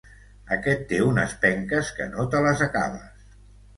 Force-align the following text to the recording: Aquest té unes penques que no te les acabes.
Aquest 0.55 0.81
té 0.93 1.01
unes 1.09 1.35
penques 1.45 1.91
que 1.99 2.07
no 2.15 2.25
te 2.33 2.45
les 2.47 2.65
acabes. 2.71 3.29